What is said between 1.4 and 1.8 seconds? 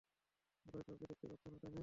না, তাই না?